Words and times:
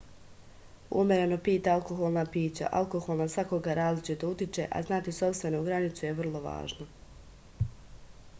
umereno 1.01 1.35
pijte 1.47 1.71
alkoholna 1.73 2.23
pića 2.37 2.71
alkohol 2.79 3.19
na 3.19 3.27
svakoga 3.35 3.77
različito 3.81 4.33
utiče 4.37 4.67
a 4.79 4.83
znati 4.89 5.15
sopstvenu 5.19 5.63
granicu 5.69 6.05
je 6.09 6.17
vrlo 6.23 6.45
važno 6.49 6.91